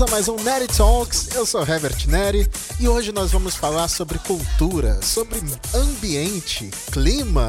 [0.00, 1.28] bem-vindos a mais um Neri Talks.
[1.34, 2.48] Eu sou Herbert Neri
[2.78, 5.40] e hoje nós vamos falar sobre cultura, sobre
[5.74, 7.48] ambiente, clima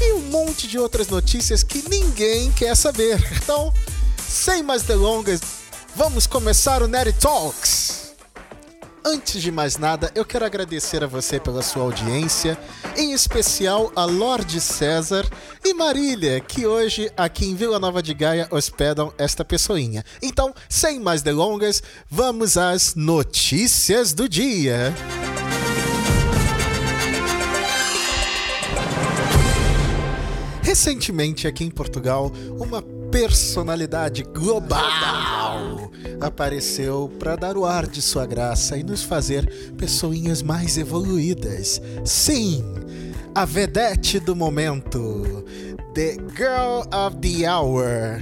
[0.00, 3.20] e um monte de outras notícias que ninguém quer saber.
[3.42, 3.72] Então,
[4.28, 5.40] sem mais delongas,
[5.96, 8.03] vamos começar o Neri Talks.
[9.06, 12.58] Antes de mais nada, eu quero agradecer a você pela sua audiência,
[12.96, 15.28] em especial a Lorde César
[15.62, 20.02] e Marília, que hoje aqui em Vila Nova de Gaia hospedam esta pessoinha.
[20.22, 24.94] Então, sem mais delongas, vamos às notícias do dia.
[30.74, 34.82] Recentemente, aqui em Portugal, uma personalidade global
[36.20, 39.48] apareceu para dar o ar de sua graça e nos fazer
[39.78, 41.80] pessoinhas mais evoluídas.
[42.04, 42.64] Sim,
[43.32, 45.44] a vedete do momento,
[45.94, 48.20] the girl of the hour,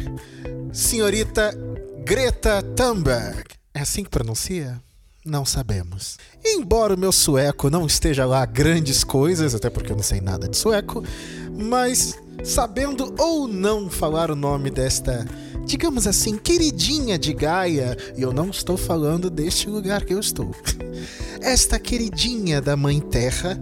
[0.75, 1.57] senhorita
[2.05, 3.45] Greta Thunberg.
[3.73, 4.79] É assim que pronuncia?
[5.25, 6.19] Não sabemos.
[6.45, 10.47] Embora o meu sueco não esteja lá grandes coisas, até porque eu não sei nada
[10.49, 11.03] de sueco,
[11.51, 15.27] mas sabendo ou não falar o nome desta,
[15.65, 20.51] digamos assim, queridinha de Gaia, e eu não estou falando deste lugar que eu estou.
[21.41, 23.61] Esta queridinha da Mãe Terra,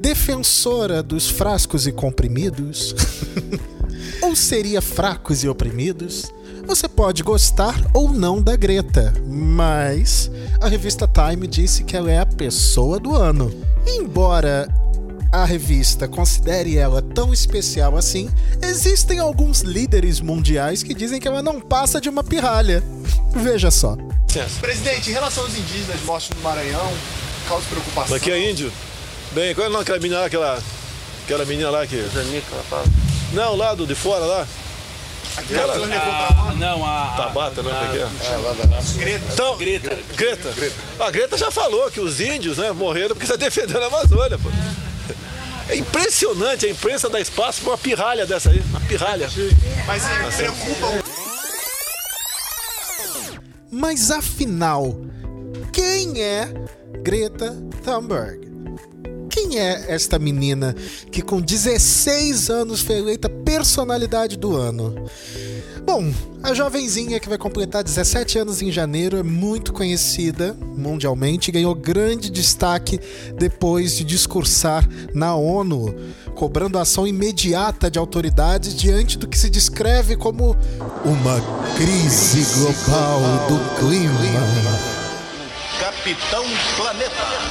[0.00, 2.94] defensora dos frascos e comprimidos,
[4.22, 6.32] ou seria fracos e oprimidos,
[6.66, 12.18] você pode gostar ou não da Greta, mas a revista Time disse que ela é
[12.20, 13.52] a pessoa do ano.
[13.86, 14.72] Embora
[15.32, 18.30] a revista considere ela tão especial assim,
[18.62, 22.82] existem alguns líderes mundiais que dizem que ela não passa de uma pirralha.
[23.34, 23.96] Veja só.
[24.60, 26.92] Presidente, em relação aos indígenas mortos no Maranhão,
[27.48, 28.16] causa preocupação.
[28.16, 28.70] Daqui é índio?
[29.32, 30.58] Bem, qual é o nome daquela menina lá, aquela,
[31.24, 31.96] aquela menina lá que...
[32.12, 32.84] Janica, ela fala.
[33.32, 34.46] Não, lá do de fora lá.
[35.34, 35.86] Aquela pra
[36.28, 37.14] Ah, não, a.
[37.16, 37.70] Tabata, né?
[37.70, 38.32] a- como é que é?
[38.32, 39.24] É, lá da Greta.
[39.32, 39.98] Então, Greta.
[40.14, 40.54] Greta.
[41.00, 44.50] A Greta já falou que os índios, né, morreram porque está defendendo a Amazônia, pô.
[44.50, 44.81] É
[45.76, 48.60] impressionante a imprensa dar espaço para uma pirralha dessa aí.
[48.70, 49.28] Uma pirralha.
[49.86, 51.04] Mas é, preocupa
[53.70, 54.94] Mas afinal,
[55.72, 56.48] quem é
[57.02, 58.42] Greta Thunberg?
[59.30, 60.74] Quem é esta menina
[61.10, 64.94] que com 16 anos foi eleita personalidade do ano?
[65.84, 66.10] Bom,
[66.42, 71.74] a jovenzinha que vai completar 17 anos em janeiro é muito conhecida mundialmente e ganhou
[71.74, 72.98] grande destaque
[73.36, 75.94] depois de discursar na ONU,
[76.34, 80.56] cobrando ação imediata de autoridades diante do que se descreve como
[81.04, 81.38] uma
[81.76, 85.02] crise global do clima.
[85.78, 86.44] Capitão
[86.78, 87.41] Planeta.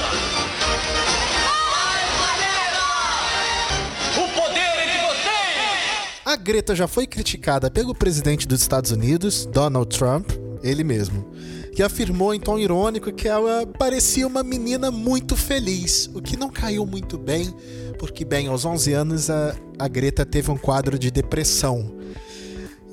[6.32, 10.30] A Greta já foi criticada pelo presidente dos Estados Unidos, Donald Trump,
[10.62, 11.30] ele mesmo,
[11.74, 16.48] que afirmou em tom irônico que ela parecia uma menina muito feliz, o que não
[16.48, 17.54] caiu muito bem,
[17.98, 21.98] porque, bem, aos 11 anos a, a Greta teve um quadro de depressão.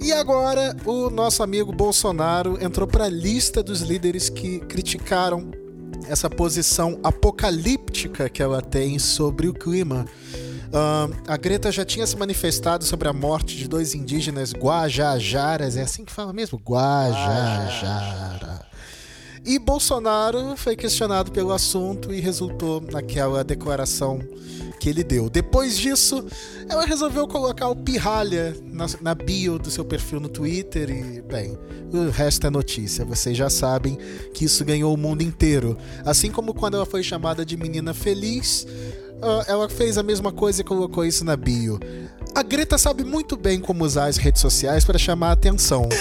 [0.01, 5.50] E agora o nosso amigo Bolsonaro entrou para a lista dos líderes que criticaram
[6.09, 10.06] essa posição apocalíptica que ela tem sobre o clima.
[10.72, 15.81] Ahn, a Greta já tinha se manifestado sobre a morte de dois indígenas Guajajaras, é
[15.81, 16.62] assim que fala mesmo?
[16.63, 18.19] Guajajara.
[19.46, 24.19] E Bolsonaro foi questionado pelo assunto e resultou naquela declaração
[24.80, 25.30] que ele deu.
[25.30, 26.25] Depois disso,
[26.69, 31.57] ela resolveu colocar o pirralha na, na bio do seu perfil no Twitter e, bem,
[31.91, 33.03] o resto é notícia.
[33.03, 33.97] Vocês já sabem
[34.34, 35.78] que isso ganhou o mundo inteiro.
[36.06, 38.68] Assim como quando ela foi chamada de menina feliz,
[39.22, 41.80] ah, ela fez a mesma coisa e colocou isso na bio.
[42.34, 45.88] A Greta sabe muito bem como usar as redes sociais para chamar a atenção.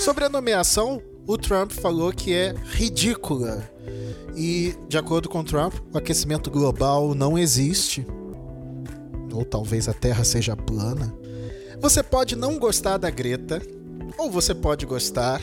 [0.00, 3.70] Sobre a nomeação, o Trump falou que é ridícula.
[4.34, 8.06] E, de acordo com Trump, o aquecimento global não existe.
[9.32, 11.14] Ou talvez a Terra seja plana.
[11.80, 13.62] Você pode não gostar da Greta,
[14.18, 15.40] ou você pode gostar,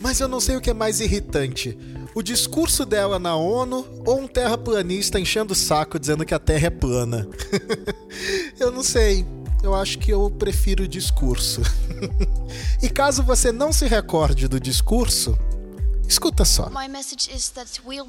[0.00, 1.76] mas eu não sei o que é mais irritante:
[2.16, 6.68] o discurso dela na ONU ou um terraplanista enchendo o saco dizendo que a Terra
[6.68, 7.28] é plana.
[8.58, 9.26] eu não sei.
[9.62, 11.60] Eu acho que eu prefiro o discurso.
[12.82, 15.36] e caso você não se recorde do discurso,
[16.08, 16.70] escuta só.
[17.84, 18.06] We'll.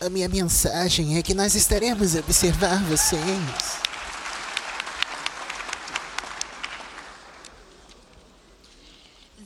[0.00, 3.20] A minha mensagem é que nós estaremos a observar vocês.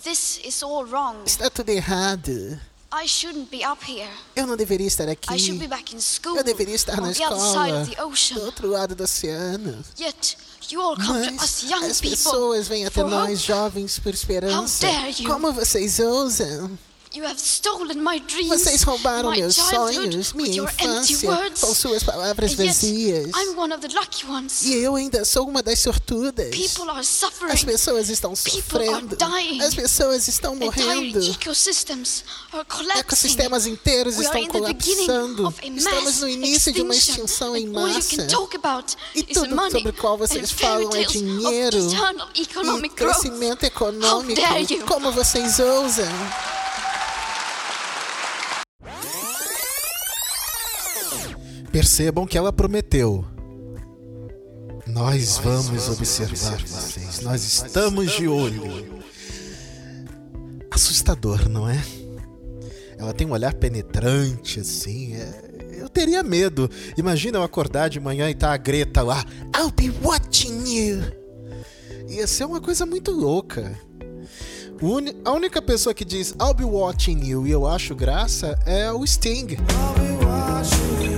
[0.03, 1.23] This is all wrong.
[1.25, 2.61] Está tudo errado.
[2.98, 4.08] I shouldn't be up here.
[4.34, 5.32] Eu não deveria estar aqui.
[5.32, 9.04] I should be back in school Eu deveria estar na escola, do outro lado do
[9.04, 9.84] oceano.
[10.00, 10.37] Yet
[10.70, 14.87] You all come to us Mas young as pessoas vêm até nós, jovens, por esperança.
[14.87, 15.31] How dare you.
[15.31, 16.76] Como vocês ousam?
[17.14, 18.49] You have stolen my dreams.
[18.49, 23.31] Vocês roubaram my meus sonhos, minha infância, com suas palavras vazias.
[23.35, 24.62] I'm one of the lucky ones.
[24.62, 26.50] E eu ainda sou uma das sortudas.
[26.50, 27.53] People are suffering.
[27.53, 29.17] As pessoas estão People are sofrendo.
[29.17, 29.62] dying.
[29.62, 31.19] As pessoas estão morrendo.
[31.19, 33.00] Entire ecosystems are collapsing.
[33.00, 35.55] Ecossistemas inteiros We are estão in the beginning colapsando.
[35.76, 38.17] Estamos no início de uma extinção em massa.
[38.17, 41.79] can talk about E is tudo money sobre o qual vocês and falam é dinheiro
[42.35, 44.41] e crescimento econômico.
[44.87, 46.06] Como vocês ousam?
[51.76, 53.23] Percebam que ela prometeu.
[54.87, 57.20] Nós vamos observar vocês.
[57.20, 59.02] Nós estamos de olho.
[60.70, 61.78] Assustador, não é?
[62.96, 65.17] Ela tem um olhar penetrante, assim.
[65.17, 66.70] é- Eu teria medo.
[66.96, 69.22] Imagina eu acordar de manhã e tá a Greta lá.
[69.55, 71.02] I'll be watching you.
[72.08, 73.79] Ia ser uma coisa muito louca.
[75.26, 79.06] A única pessoa que diz I'll be watching you e eu acho graça é o
[79.06, 79.58] Sting.
[80.25, 80.70] Mas
[81.12, 81.16] é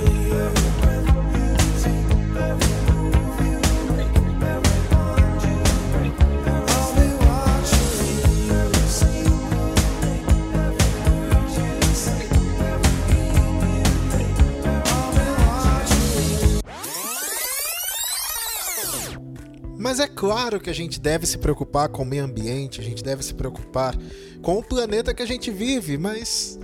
[20.19, 23.32] claro que a gente deve se preocupar com o meio ambiente, a gente deve se
[23.32, 23.97] preocupar
[24.43, 26.59] com o planeta que a gente vive, mas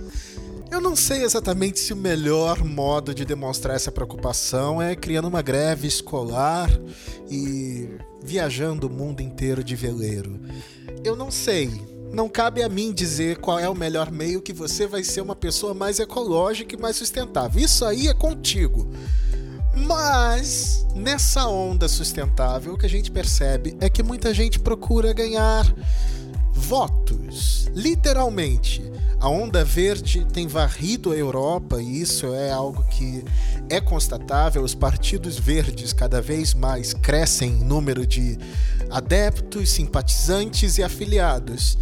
[0.69, 5.41] eu não sei exatamente se o melhor modo de demonstrar essa preocupação é criando uma
[5.41, 6.69] greve escolar
[7.31, 7.91] e
[8.21, 10.37] viajando o mundo inteiro de veleiro.
[11.01, 11.71] Eu não sei.
[12.11, 15.35] Não cabe a mim dizer qual é o melhor meio que você vai ser uma
[15.35, 17.63] pessoa mais ecológica e mais sustentável.
[17.63, 18.91] Isso aí é contigo.
[19.75, 25.65] Mas nessa onda sustentável, o que a gente percebe é que muita gente procura ganhar
[26.53, 27.69] votos.
[27.73, 28.83] Literalmente.
[29.19, 33.23] A onda verde tem varrido a Europa e isso é algo que
[33.69, 34.61] é constatável.
[34.61, 38.37] Os partidos verdes cada vez mais crescem em número de
[38.89, 41.77] adeptos, simpatizantes e afiliados.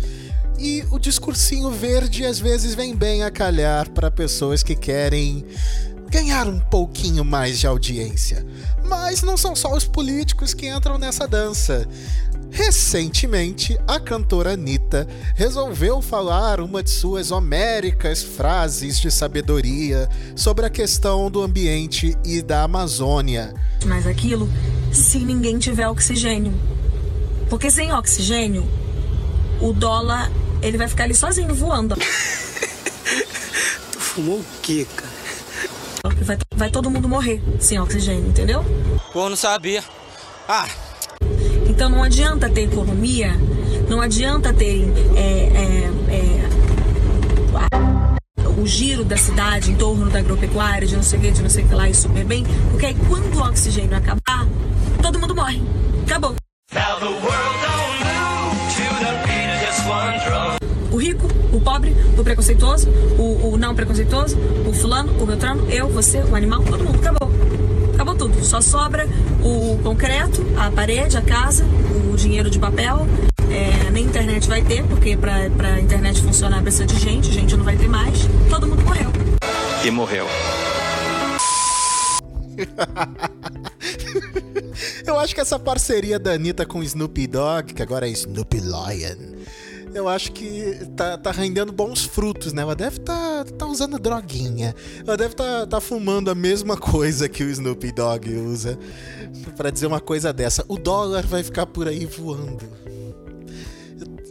[0.58, 5.46] E o discursinho verde às vezes vem bem a calhar para pessoas que querem
[6.14, 8.46] ganhar um pouquinho mais de audiência.
[8.86, 11.88] Mas não são só os políticos que entram nessa dança.
[12.52, 20.70] Recentemente, a cantora Anitta resolveu falar uma de suas homéricas frases de sabedoria sobre a
[20.70, 23.52] questão do ambiente e da Amazônia.
[23.84, 24.48] mais aquilo
[24.92, 26.54] se ninguém tiver oxigênio.
[27.50, 28.64] Porque sem oxigênio,
[29.60, 30.32] o dólar
[30.62, 31.96] ele vai ficar ali sozinho voando.
[33.92, 35.13] Tu fumou o quê, cara?
[36.06, 38.62] Vai, vai todo mundo morrer sem oxigênio, entendeu?
[39.14, 39.82] Pô, não sabia.
[40.50, 40.68] Ah,
[41.66, 43.32] Então não adianta ter economia,
[43.88, 44.84] não adianta ter
[45.16, 46.44] é, é, é,
[48.60, 51.50] o giro da cidade em torno da agropecuária, de não sei o que, de não
[51.50, 54.46] sei o que lá, e super bem, porque aí quando o oxigênio acabar,
[55.02, 55.62] todo mundo morre.
[56.06, 56.36] Acabou.
[56.74, 57.63] Now the world
[61.24, 64.38] rico, o pobre, o preconceituoso, o, o não preconceituoso,
[64.68, 67.00] o fulano, o beltrano, eu, você, o animal, todo mundo.
[67.00, 67.32] Acabou.
[67.94, 68.44] Acabou tudo.
[68.44, 69.08] Só sobra
[69.42, 71.64] o concreto, a parede, a casa,
[72.12, 73.08] o dinheiro de papel.
[73.50, 77.64] É, nem internet vai ter, porque pra, pra internet funcionar precisa de gente, gente não
[77.64, 78.18] vai ter mais.
[78.50, 79.12] Todo mundo morreu.
[79.84, 80.26] E morreu.
[85.06, 89.34] Eu acho que essa parceria da Anitta com Snoopy Dogg, que agora é Snoopy Lion,
[89.94, 92.62] eu acho que tá, tá rendendo bons frutos, né?
[92.62, 94.76] Ela deve tá, tá usando droguinha.
[95.06, 98.78] Ela deve tá, tá fumando a mesma coisa que o Snoopy Dogg usa.
[99.56, 100.66] Pra dizer uma coisa dessa.
[100.68, 102.64] O dólar vai ficar por aí voando.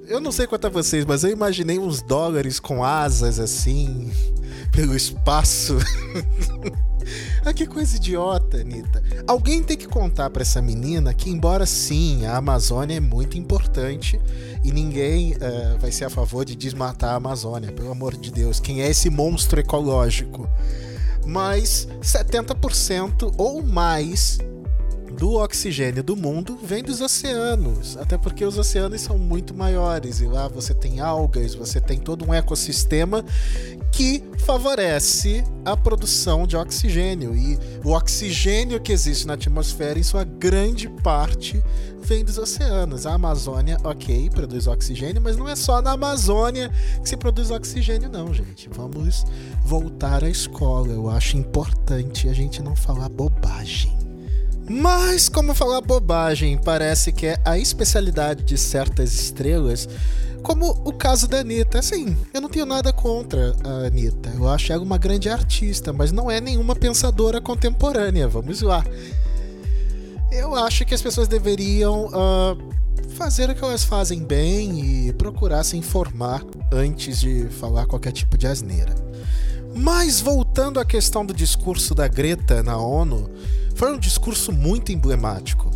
[0.09, 4.11] Eu não sei quanto a vocês, mas eu imaginei uns dólares com asas assim,
[4.73, 5.79] pelo espaço.
[7.45, 9.03] ah, que coisa idiota, Anitta.
[9.27, 14.19] Alguém tem que contar pra essa menina que, embora sim, a Amazônia é muito importante
[14.65, 18.59] e ninguém eh, vai ser a favor de desmatar a Amazônia, pelo amor de Deus.
[18.59, 20.49] Quem é esse monstro ecológico?
[21.25, 24.39] Mas 70% ou mais
[25.19, 30.27] do oxigênio do mundo vem dos oceanos, até porque os oceanos são muito maiores e
[30.27, 33.25] lá você tem algas, você tem todo um ecossistema
[33.93, 40.25] que favorece a produção de oxigênio e o oxigênio que existe na atmosfera em sua
[40.25, 41.63] grande parte
[42.01, 43.07] vem dos oceanos.
[43.07, 46.71] A Amazônia, ok, produz oxigênio, mas não é só na Amazônia
[47.03, 48.69] que se produz oxigênio, não, gente.
[48.71, 49.25] Vamos
[49.65, 50.89] voltar à escola.
[50.89, 54.12] Eu acho importante a gente não falar bobagem
[54.69, 59.89] Mas, como falar bobagem parece que é a especialidade de certas estrelas,
[60.43, 61.79] como o caso da Anitta.
[61.79, 64.31] Assim, eu não tenho nada contra a Anitta.
[64.35, 68.29] Eu acho ela uma grande artista, mas não é nenhuma pensadora contemporânea.
[68.29, 68.85] Vamos lá.
[70.31, 72.57] Eu acho que as pessoas deveriam ah,
[73.17, 76.43] fazer o que elas fazem bem e procurar se informar
[76.73, 78.95] antes de falar qualquer tipo de asneira.
[79.75, 83.31] Mas voltando à questão do discurso da Greta na ONU,
[83.75, 85.71] foi um discurso muito emblemático.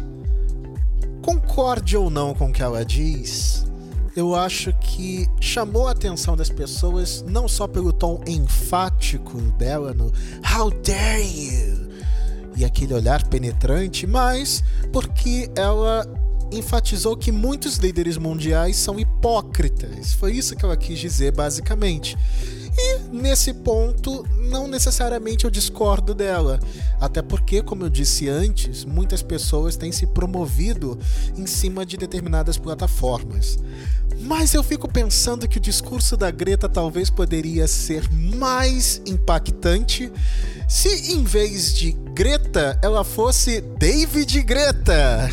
[1.22, 3.66] Concorde ou não com o que ela diz,
[4.14, 10.12] eu acho que chamou a atenção das pessoas não só pelo tom enfático dela no
[10.54, 11.86] How dare you!
[12.56, 16.06] e aquele olhar penetrante, mas porque ela
[16.50, 20.14] enfatizou que muitos líderes mundiais são hipócritas.
[20.14, 22.16] Foi isso que ela quis dizer, basicamente.
[22.86, 26.60] E nesse ponto, não necessariamente eu discordo dela.
[27.00, 30.98] Até porque, como eu disse antes, muitas pessoas têm se promovido
[31.36, 33.58] em cima de determinadas plataformas.
[34.20, 40.10] Mas eu fico pensando que o discurso da Greta talvez poderia ser mais impactante
[40.68, 45.28] se em vez de Greta ela fosse David Greta.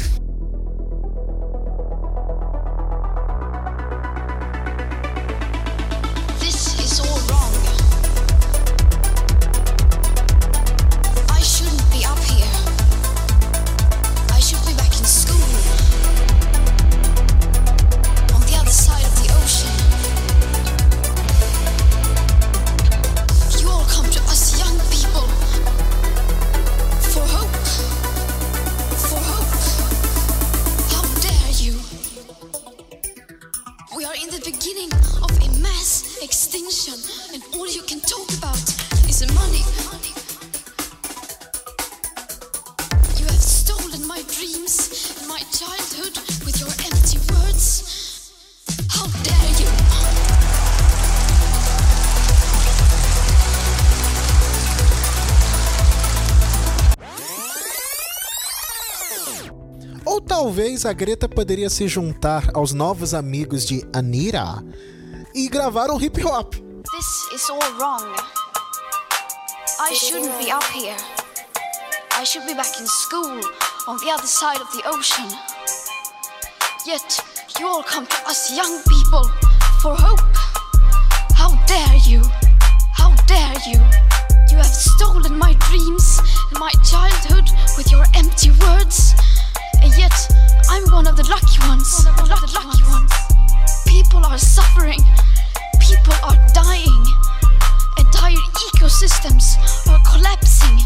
[34.23, 34.89] In the beginning
[35.21, 36.93] of a mass extinction,
[37.33, 38.55] and all you can talk about
[39.09, 39.63] is money.
[43.19, 46.32] You have stolen my dreams and my childhood
[60.43, 64.61] talvez a Greta poderia se juntar aos novos amigos de Anira
[65.33, 66.53] e gravar um hip hop.
[66.91, 68.03] This is all wrong.
[69.79, 70.97] I shouldn't be up here.
[72.19, 73.39] I should be back in school
[73.87, 75.29] on the other side of the ocean.
[76.85, 77.23] Yet,
[77.57, 79.23] you all come to us young people
[79.81, 80.19] for hope.
[81.37, 82.21] How dare you!
[82.91, 83.79] How dare you!
[84.51, 86.19] You have stolen my dreams
[86.49, 87.47] and my childhood
[87.77, 89.15] with your empty words.
[90.73, 92.03] I'm one of the lucky ones.
[92.17, 93.13] One of the lucky ones.
[93.85, 94.97] People are suffering.
[95.79, 97.05] People are dying.
[97.99, 99.45] Entire ecosystems
[99.87, 100.79] are collapsing.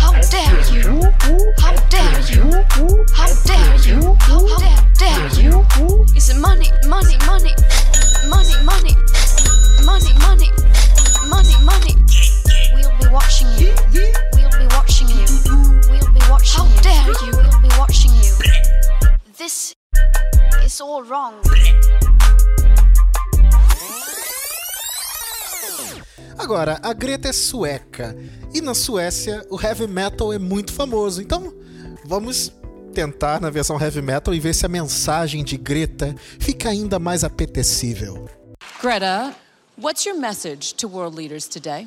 [0.00, 1.12] How dare you?
[1.60, 2.64] How dare you?
[3.12, 4.16] How dare you?
[4.20, 6.06] How dare, dare you?
[6.16, 7.52] Is money, money, money,
[20.90, 21.34] all wrong.
[26.38, 28.16] Agora, a Greta é sueca
[28.52, 31.22] e na Suécia o heavy metal é muito famoso.
[31.22, 31.54] Então,
[32.04, 32.52] vamos
[32.92, 37.22] tentar na versão heavy metal e ver se a mensagem de Greta fica ainda mais
[37.24, 38.28] apetecível.
[38.80, 39.34] Greta,
[39.80, 41.86] what's your message to world leaders today?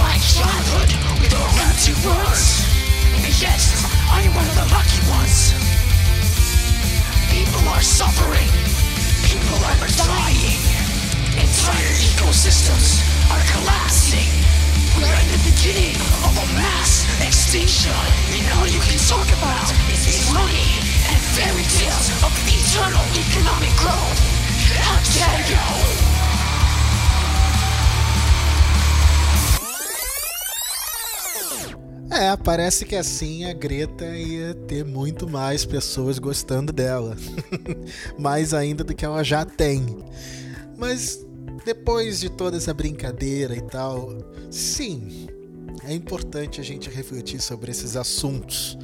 [0.00, 0.90] my childhood
[1.20, 2.64] with your empty words.
[3.20, 3.60] And yet,
[4.08, 5.52] I'm one of the lucky ones.
[7.28, 8.48] People are suffering.
[9.28, 10.56] People are dying.
[11.36, 14.30] Entire ecosystems are collapsing.
[14.96, 17.92] We're at the beginning of a mass extinction.
[18.32, 20.80] And all you can talk about is money
[21.12, 24.18] and fairy tales of eternal economic growth.
[24.80, 26.19] How dare you?
[32.20, 37.16] É, parece que assim a Greta ia ter muito mais pessoas gostando dela.
[38.20, 40.04] mais ainda do que ela já tem.
[40.76, 41.26] Mas
[41.64, 44.18] depois de toda essa brincadeira e tal,
[44.50, 45.28] sim,
[45.82, 48.76] é importante a gente refletir sobre esses assuntos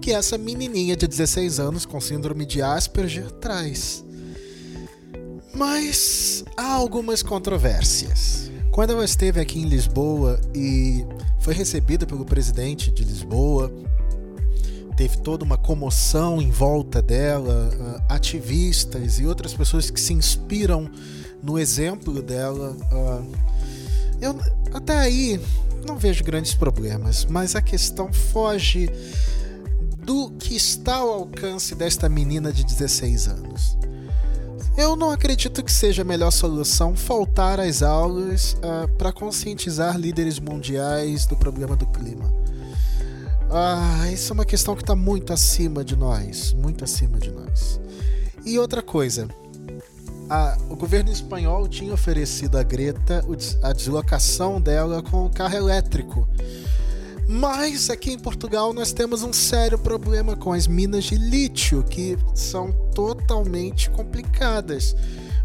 [0.00, 4.04] que essa menininha de 16 anos com síndrome de Asperger traz.
[5.52, 8.48] Mas há algumas controvérsias.
[8.70, 11.04] Quando ela esteve aqui em Lisboa e
[11.38, 13.72] foi recebida pelo presidente de Lisboa,
[14.96, 20.90] teve toda uma comoção em volta dela, uh, ativistas e outras pessoas que se inspiram
[21.42, 22.74] no exemplo dela.
[22.90, 23.32] Uh,
[24.20, 24.38] eu
[24.72, 25.40] até aí
[25.86, 28.90] não vejo grandes problemas, mas a questão foge
[29.98, 33.76] do que está ao alcance desta menina de 16 anos.
[34.76, 40.38] Eu não acredito que seja a melhor solução faltar às aulas uh, para conscientizar líderes
[40.38, 42.30] mundiais do problema do clima.
[43.50, 47.80] Ah, isso é uma questão que está muito acima de nós, muito acima de nós.
[48.44, 49.28] E outra coisa,
[50.28, 53.24] a, o governo espanhol tinha oferecido a Greta
[53.62, 56.28] a deslocação dela com o carro elétrico
[57.28, 62.16] mas aqui em Portugal nós temos um sério problema com as minas de lítio, que
[62.34, 64.94] são totalmente complicadas.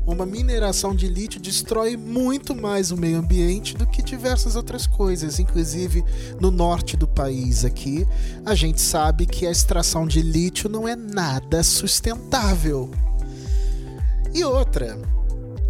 [0.05, 5.39] Uma mineração de lítio destrói muito mais o meio ambiente do que diversas outras coisas.
[5.39, 6.03] Inclusive,
[6.39, 8.07] no norte do país aqui,
[8.43, 12.89] a gente sabe que a extração de lítio não é nada sustentável.
[14.33, 14.99] E outra,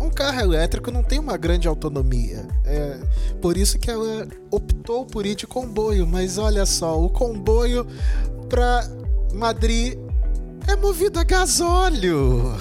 [0.02, 2.48] um carro elétrico não tem uma grande autonomia.
[2.66, 3.00] É
[3.42, 6.08] por isso que ela optou por ir de comboio.
[6.08, 7.86] Mas olha só, o comboio
[8.50, 8.90] para
[9.34, 9.98] Madrid
[10.68, 12.58] é movido a gasóleo.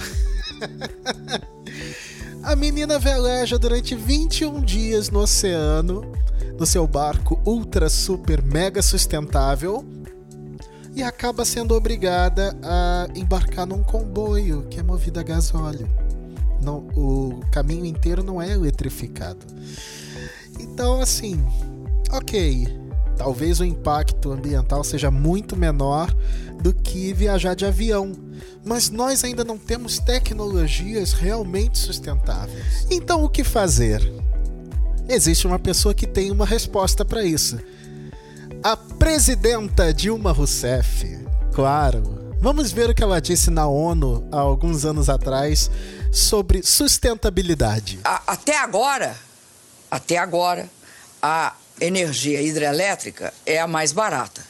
[2.43, 6.11] a menina veleja durante 21 dias no oceano,
[6.57, 9.85] no seu barco ultra super mega sustentável
[10.93, 16.00] e acaba sendo obrigada a embarcar num comboio que é movido a gasóleo
[16.61, 19.45] não, o caminho inteiro não é eletrificado.
[20.59, 21.43] Então, assim,
[22.11, 22.67] ok,
[23.17, 26.13] talvez o impacto ambiental seja muito menor
[26.61, 28.13] do que viajar de avião,
[28.63, 32.85] mas nós ainda não temos tecnologias realmente sustentáveis.
[32.89, 34.01] Então, o que fazer?
[35.09, 37.59] Existe uma pessoa que tem uma resposta para isso.
[38.63, 41.19] A presidenta Dilma Rousseff.
[41.51, 45.69] Claro, Vamos ver o que ela disse na ONU há alguns anos atrás
[46.11, 47.99] sobre sustentabilidade.
[48.03, 49.15] até agora,
[49.91, 50.67] até agora,
[51.21, 54.43] a energia hidrelétrica é a mais barata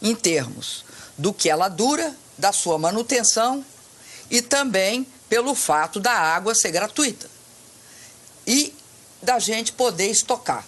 [0.00, 0.86] em termos
[1.18, 3.62] do que ela dura, da sua manutenção
[4.30, 7.28] e também pelo fato da água ser gratuita
[8.46, 8.74] e
[9.22, 10.66] da gente poder estocar.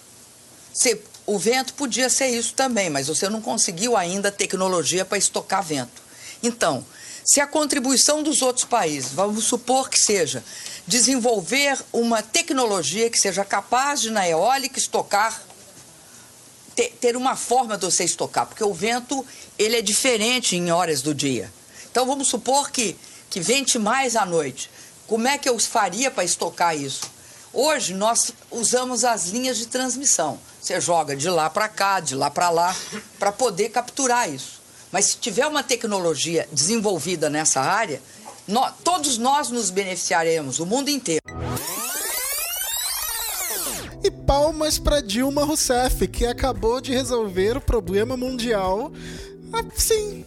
[0.71, 5.63] Se, o vento podia ser isso também, mas você não conseguiu ainda tecnologia para estocar
[5.63, 6.04] vento.
[6.45, 6.85] Então,
[7.23, 10.43] se a contribuição dos outros países, vamos supor que seja
[10.85, 15.41] desenvolver uma tecnologia que seja capaz de, na eólica, estocar,
[16.75, 19.25] ter, ter uma forma de você estocar, porque o vento
[19.57, 21.51] ele é diferente em horas do dia.
[21.89, 22.95] Então, vamos supor que,
[23.27, 24.69] que vente mais à noite.
[25.07, 27.09] Como é que eu faria para estocar isso?
[27.51, 30.39] Hoje nós usamos as linhas de transmissão.
[30.61, 32.75] Você joga de lá para cá, de lá para lá,
[33.17, 34.64] para poder capturar isso.
[34.95, 38.01] Mas se tiver uma tecnologia desenvolvida nessa área,
[38.47, 41.19] nós, todos nós nos beneficiaremos, o mundo inteiro.
[44.01, 48.89] E palmas para Dilma Rousseff, que acabou de resolver o problema mundial,
[49.51, 50.23] assim,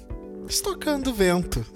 [0.47, 1.65] estocando vento.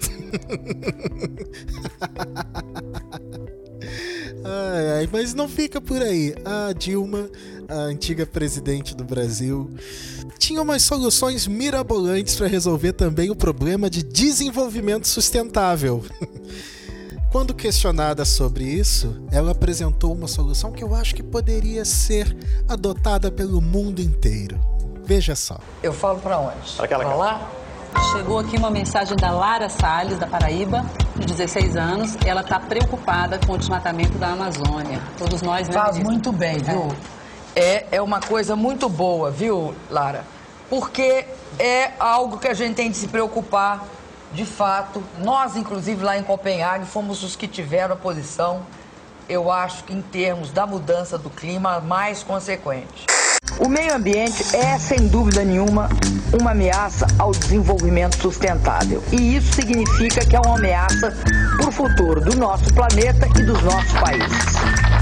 [4.45, 6.35] ai, ai, mas não fica por aí.
[6.45, 7.27] A Dilma,
[7.67, 9.67] a antiga presidente do Brasil,
[10.43, 16.03] tinha umas soluções mirabolantes para resolver também o problema de desenvolvimento sustentável.
[17.31, 22.35] Quando questionada sobre isso, ela apresentou uma solução que eu acho que poderia ser
[22.67, 24.59] adotada pelo mundo inteiro.
[25.05, 25.57] Veja só.
[25.81, 26.73] Eu falo para onde?
[26.75, 27.49] Para aquela lá?
[28.11, 32.17] Chegou aqui uma mensagem da Lara Salles, da Paraíba, de 16 anos.
[32.25, 35.01] Ela está preocupada com o desmatamento da Amazônia.
[35.17, 35.73] Todos nós, né?
[35.73, 36.81] Faz muito bem, viu?
[36.81, 37.22] É,
[37.55, 40.25] é uma coisa muito boa, viu, Lara?
[40.69, 41.25] Porque
[41.59, 43.85] é algo que a gente tem de se preocupar
[44.33, 45.03] de fato.
[45.19, 48.61] Nós, inclusive, lá em Copenhague, fomos os que tiveram a posição,
[49.29, 53.05] eu acho que em termos da mudança do clima, mais consequente.
[53.59, 55.87] O meio ambiente é, sem dúvida nenhuma,
[56.39, 59.03] uma ameaça ao desenvolvimento sustentável.
[59.11, 61.15] E isso significa que é uma ameaça
[61.57, 64.92] para o futuro do nosso planeta e dos nossos países.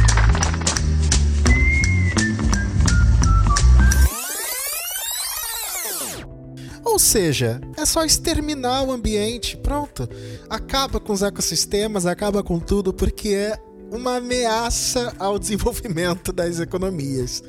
[7.01, 10.07] Seja, é só exterminar o ambiente, pronto.
[10.49, 13.59] Acaba com os ecossistemas, acaba com tudo, porque é
[13.91, 17.43] uma ameaça ao desenvolvimento das economias.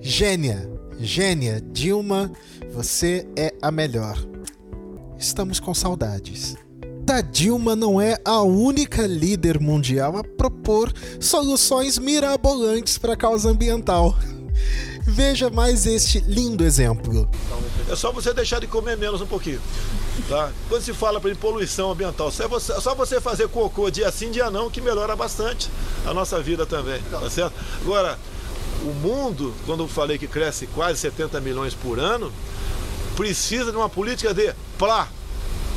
[0.00, 2.30] Gênia, gênia, Dilma,
[2.72, 4.16] você é a melhor.
[5.18, 6.56] Estamos com saudades.
[7.02, 13.50] Da Dilma não é a única líder mundial a propor soluções mirabolantes para a causa
[13.50, 14.14] ambiental.
[15.02, 17.28] Veja mais este lindo exemplo.
[17.88, 19.60] É só você deixar de comer menos um pouquinho.
[20.28, 20.52] Tá?
[20.68, 24.50] Quando se fala para poluição ambiental, só você, só você fazer cocô dia sim, dia
[24.50, 25.70] não, que melhora bastante
[26.06, 27.00] a nossa vida também.
[27.10, 27.54] Tá certo?
[27.80, 28.18] Agora,
[28.82, 32.32] o mundo, quando eu falei que cresce quase 70 milhões por ano,
[33.16, 35.08] precisa de uma política de plá,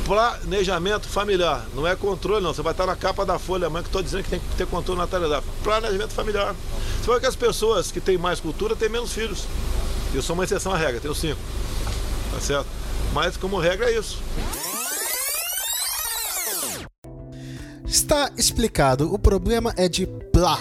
[0.04, 1.66] planejamento familiar.
[1.74, 2.54] Não é controle, não.
[2.54, 4.66] Você vai estar na capa da folha amanhã que estou dizendo que tem que ter
[4.66, 5.44] controle na natalidade.
[5.62, 6.54] Planejamento familiar.
[7.00, 9.44] Você vai que as pessoas que têm mais cultura têm menos filhos.
[10.14, 11.40] Eu sou uma exceção à regra, tenho cinco.
[12.30, 12.66] Tá certo?
[13.12, 14.22] Mas como regra é isso.
[17.86, 19.12] Está explicado.
[19.12, 20.60] O problema é de plá,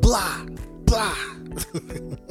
[0.00, 0.44] plá,
[0.84, 1.14] plá.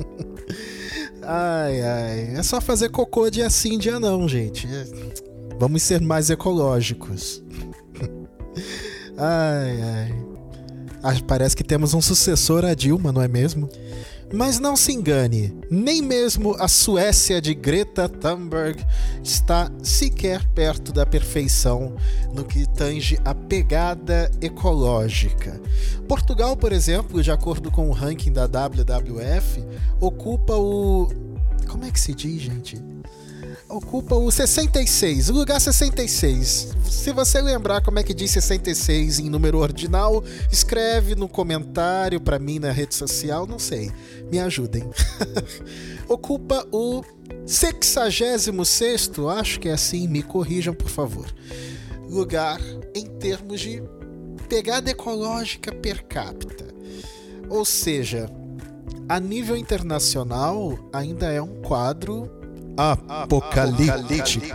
[1.23, 2.35] ai, ai.
[2.37, 4.67] É só fazer cocô dia sim, dia não, gente.
[5.59, 7.43] Vamos ser mais ecológicos.
[9.17, 10.23] ai, ai.
[11.03, 13.69] Ah, parece que temos um sucessor a Dilma, não é mesmo?
[14.33, 18.83] Mas não se engane, nem mesmo a Suécia de Greta Thunberg
[19.23, 21.95] está sequer perto da perfeição
[22.33, 25.61] no que tange a pegada ecológica.
[26.07, 29.63] Portugal, por exemplo, de acordo com o ranking da WWF,
[29.99, 31.09] ocupa o.
[31.67, 32.92] Como é que se diz, gente?
[33.73, 36.75] Ocupa o 66, o lugar 66.
[36.85, 42.37] Se você lembrar como é que diz 66 em número ordinal, escreve no comentário para
[42.37, 43.91] mim na rede social, não sei.
[44.31, 44.83] Me ajudem.
[46.07, 47.03] ocupa o
[47.45, 51.25] 66, acho que é assim, me corrijam por favor.
[52.07, 52.61] Lugar
[52.93, 53.81] em termos de
[54.47, 56.65] pegada ecológica per capita.
[57.49, 58.29] Ou seja,
[59.09, 62.42] a nível internacional ainda é um quadro
[62.77, 64.47] apocalíptico.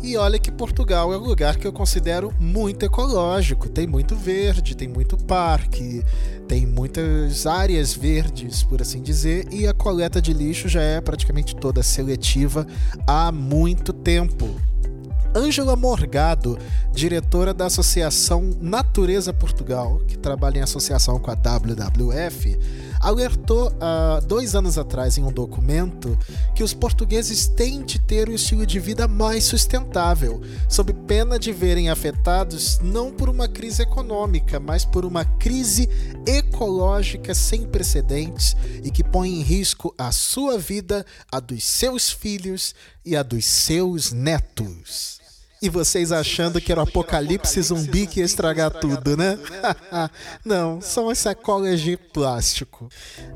[0.00, 3.68] E olha que Portugal é um lugar que eu considero muito ecológico.
[3.68, 6.04] Tem muito verde, tem muito parque,
[6.46, 11.54] tem muitas áreas verdes, por assim dizer, e a coleta de lixo já é praticamente
[11.56, 12.66] toda seletiva
[13.06, 14.48] há muito tempo.
[15.34, 16.58] Ângela Morgado,
[16.92, 22.58] diretora da Associação Natureza Portugal, que trabalha em associação com a WWF,
[23.00, 26.18] alertou há dois anos atrás em um documento
[26.54, 31.52] que os portugueses têm de ter um estilo de vida mais sustentável, sob pena de
[31.52, 35.88] verem afetados não por uma crise econômica, mas por uma crise
[36.26, 42.74] ecológica sem precedentes e que põe em risco a sua vida, a dos seus filhos
[43.04, 45.27] e a dos seus netos.
[45.60, 49.36] E vocês achando que era o apocalipse zumbi que ia estragar tudo, né?
[50.44, 52.88] Não, são as sacolas de plástico.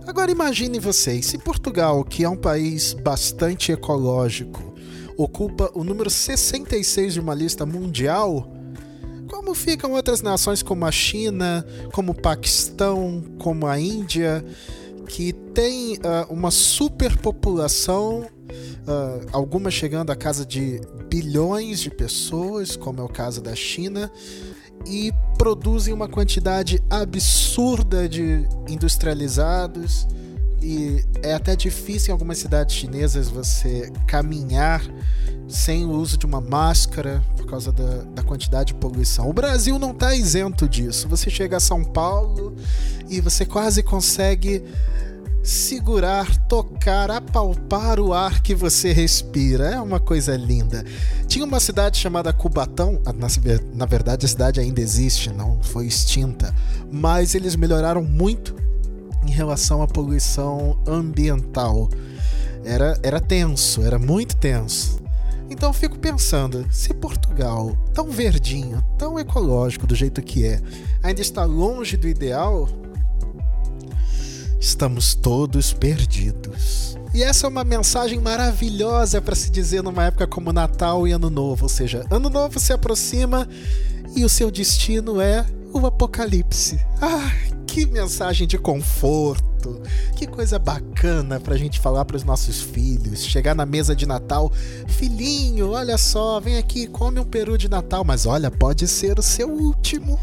[0.07, 4.73] Agora imagine vocês, se Portugal, que é um país bastante ecológico,
[5.17, 8.49] ocupa o número 66 de uma lista mundial,
[9.29, 14.45] como ficam outras nações como a China, como o Paquistão, como a Índia,
[15.09, 18.29] que tem uh, uma superpopulação
[18.87, 24.11] uh, algumas chegando à casa de bilhões de pessoas, como é o caso da China,
[24.87, 30.07] e produzem uma quantidade absurda de industrializados.
[30.63, 34.81] E é até difícil em algumas cidades chinesas você caminhar
[35.49, 39.29] sem o uso de uma máscara por causa da, da quantidade de poluição.
[39.29, 41.09] O Brasil não está isento disso.
[41.09, 42.55] Você chega a São Paulo
[43.09, 44.65] e você quase consegue
[45.43, 49.71] segurar, tocar, apalpar o ar que você respira.
[49.71, 50.85] É uma coisa linda.
[51.27, 56.55] Tinha uma cidade chamada Cubatão, ah, na, verdade a cidade ainda existe, não foi extinta,
[56.91, 58.55] mas eles melhoraram muito
[59.27, 61.89] em relação à poluição ambiental.
[62.65, 65.03] Era, era tenso, era muito tenso.
[65.51, 70.61] Então fico pensando, se Portugal, tão verdinho, tão ecológico do jeito que é,
[71.03, 72.69] ainda está longe do ideal,
[74.63, 76.97] estamos todos perdidos.
[77.13, 81.29] E essa é uma mensagem maravilhosa para se dizer numa época como Natal e Ano
[81.29, 83.47] Novo, ou seja, Ano Novo se aproxima
[84.15, 85.45] e o seu destino é
[85.75, 86.81] o apocalipse.
[87.01, 87.33] Ah,
[87.67, 89.83] que mensagem de conforto.
[90.17, 93.25] Que coisa bacana pra gente falar para os nossos filhos.
[93.25, 94.51] Chegar na mesa de Natal,
[94.87, 99.23] filhinho, olha só, vem aqui, come um peru de Natal, mas olha, pode ser o
[99.23, 100.19] seu último.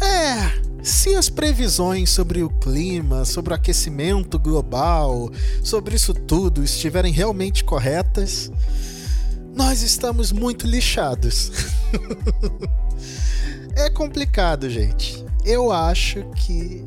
[0.00, 5.30] É, se as previsões sobre o clima, sobre o aquecimento global,
[5.62, 8.50] sobre isso tudo estiverem realmente corretas,
[9.54, 11.52] nós estamos muito lixados.
[13.76, 15.24] é complicado, gente.
[15.44, 16.84] Eu acho que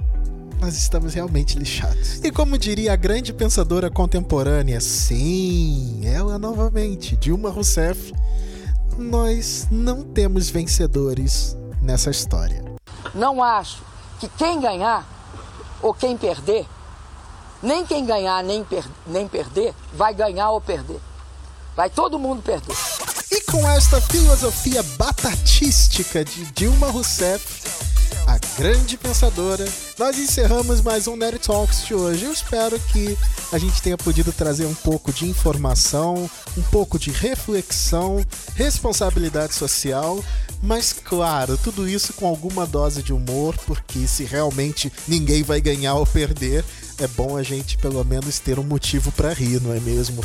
[0.60, 2.20] nós estamos realmente lixados.
[2.24, 8.14] E como diria a grande pensadora contemporânea, sim, ela novamente, Dilma Rousseff,
[8.98, 12.75] nós não temos vencedores nessa história.
[13.14, 13.82] Não acho
[14.20, 15.06] que quem ganhar
[15.82, 16.66] ou quem perder,
[17.62, 21.00] nem quem ganhar nem, per nem perder, vai ganhar ou perder.
[21.76, 22.76] Vai todo mundo perder.
[23.32, 27.95] E com esta filosofia batatística de Dilma Rousseff,
[28.28, 29.66] a grande pensadora,
[29.98, 32.26] nós encerramos mais um Nerd Talks de hoje.
[32.26, 33.18] Eu espero que
[33.52, 38.26] a gente tenha podido trazer um pouco de informação, um pouco de reflexão,
[38.56, 40.24] responsabilidade social,
[40.62, 45.96] mas claro, tudo isso com alguma dose de humor, porque se realmente ninguém vai ganhar
[45.96, 46.64] ou perder,
[46.98, 50.24] é bom a gente pelo menos ter um motivo para rir, não é mesmo?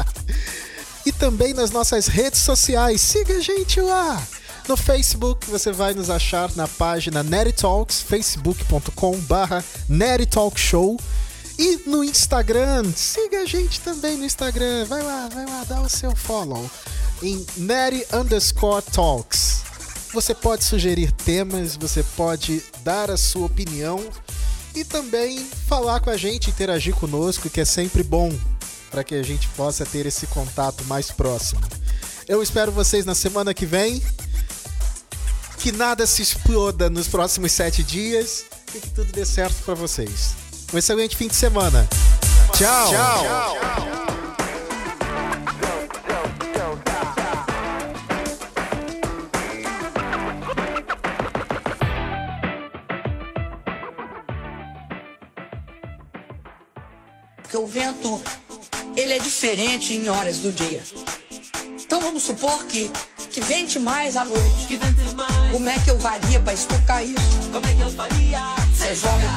[1.06, 4.22] e também nas nossas redes sociais, siga a gente lá!
[4.70, 9.64] No Facebook você vai nos achar na página Neri Talks, facebook.com barra
[10.54, 10.96] Show.
[11.58, 14.84] E no Instagram, siga a gente também no Instagram.
[14.84, 16.70] Vai lá, vai lá, dá o seu follow.
[17.20, 19.62] Em Neri underscore Talks.
[20.14, 23.98] Você pode sugerir temas, você pode dar a sua opinião
[24.72, 28.32] e também falar com a gente, interagir conosco, que é sempre bom
[28.88, 31.60] para que a gente possa ter esse contato mais próximo.
[32.28, 34.00] Eu espero vocês na semana que vem
[35.60, 40.34] que nada se exploda nos próximos sete dias e que tudo dê certo para vocês.
[40.72, 41.86] Um excelente fim de semana.
[42.54, 42.90] Tchau.
[42.90, 43.24] Tchau.
[43.24, 43.56] Tchau.
[57.42, 58.22] Porque o vento,
[58.96, 60.82] ele é diferente em horas do dia.
[61.78, 62.90] Então vamos supor que
[63.30, 64.80] que vente mais à noite.
[65.50, 67.50] Como é que eu varia pra explicar isso?
[67.52, 68.40] Como é que eu faria?
[68.72, 69.28] Você joga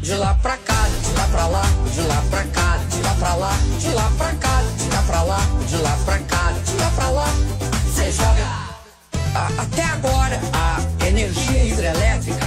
[0.00, 1.62] de lá pra cá, de lá pra lá,
[1.92, 5.22] de lá pra cá, de lá pra lá, de lá pra cá, de lá pra
[5.22, 7.28] lá, de lá pra cá, de lá pra lá.
[7.84, 8.68] Você joga.
[9.60, 12.46] até agora, a energia hidrelétrica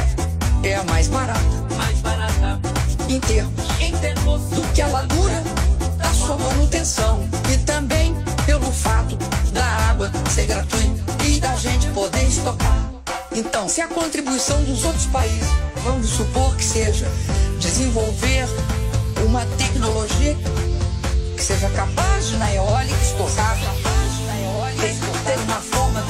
[0.63, 1.39] é a mais barata.
[1.77, 2.59] Mais barata.
[3.07, 5.43] Em termos, em termos do que ela dura,
[5.97, 7.29] da sua manutenção.
[7.53, 8.15] E também
[8.47, 9.15] pelo fato
[9.53, 10.80] da água ser gratuita
[12.51, 12.91] estocar.
[13.33, 15.47] Então, se a contribuição dos outros países,
[15.83, 17.07] vamos supor que seja
[17.59, 18.47] desenvolver
[19.25, 20.35] uma tecnologia
[21.35, 23.57] que seja capaz de na eólica estocar,
[24.79, 26.03] ter, ter uma forma,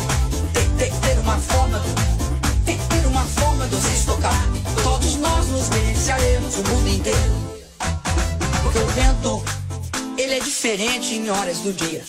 [0.78, 1.82] ter, ter, uma forma,
[2.66, 4.50] ter, ter uma forma de você estocar.
[4.84, 7.52] Todos nós nos beneficiaremos, o mundo inteiro.
[8.64, 9.44] Porque o vento,
[10.18, 12.04] ele é diferente em horas do dia.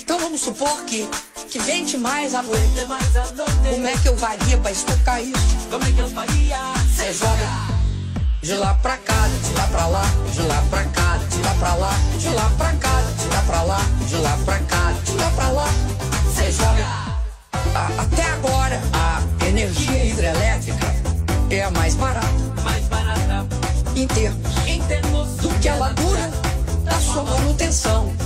[0.00, 1.08] Então vamos supor que,
[1.48, 2.86] que vente mais à noite.
[3.70, 5.68] Como é que eu varia pra estocar isso?
[5.70, 6.58] Como é que eu faria?
[6.94, 7.48] Você joga
[8.42, 11.74] de lá pra cá, de lá pra lá, de lá pra cá, de lá pra
[11.74, 15.30] lá, de lá pra cá, de lá pra lá, de lá pra cá, de lá
[15.30, 15.68] pra lá.
[16.26, 16.86] Você joga.
[17.98, 20.94] Até agora, a energia hidrelétrica
[21.50, 22.28] é a mais barata.
[22.62, 23.46] Mais barata.
[23.96, 26.30] Em termos, em termos do que ela dura,
[26.84, 28.17] da sua manutenção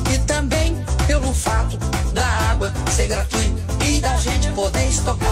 [1.32, 1.76] pelo fato
[2.12, 5.28] da água ser gratuita e da gente poder estocar.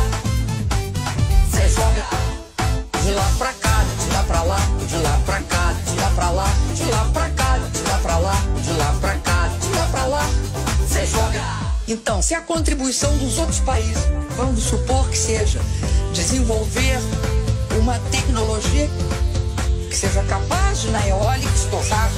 [1.53, 2.05] Cê joga
[3.03, 6.31] de lá pra cá, de lá pra lá, de lá pra cá, de lá pra
[6.31, 9.87] lá, de lá pra cá, de lá pra lá, de lá pra cá, de lá
[9.91, 10.27] pra lá.
[10.89, 11.43] Cê joga.
[11.87, 14.05] Então, se a contribuição dos outros países,
[14.37, 15.61] vamos supor que seja
[16.15, 16.99] desenvolver
[17.79, 18.89] uma tecnologia
[19.89, 22.11] que seja capaz de na eólica estocar,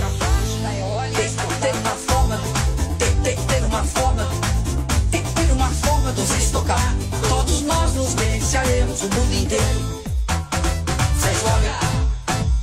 [9.03, 10.03] o mundo inteiro.
[11.19, 11.61] Fez logo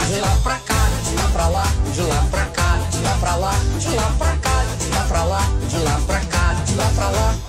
[0.08, 3.36] de lá pra cá, de lá pra lá, de lá pra cá, de lá pra
[3.36, 6.92] lá, de lá pra cá, de lá pra lá, de lá pra cá, de lá
[6.96, 7.49] pra lá.